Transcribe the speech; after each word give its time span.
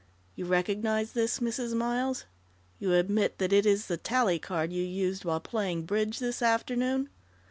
"You 0.35 0.45
recognize 0.45 1.11
this, 1.11 1.37
Mrs. 1.37 1.75
Miles?... 1.75 2.25
You 2.79 2.93
admit 2.95 3.37
that 3.37 3.53
it 3.53 3.67
is 3.67 3.85
the 3.85 3.97
tally 3.97 4.39
card 4.39 4.73
you 4.73 4.81
used 4.83 5.25
while 5.25 5.39
playing 5.39 5.83
bridge 5.83 6.17
this 6.17 6.41
afternoon?" 6.41 7.09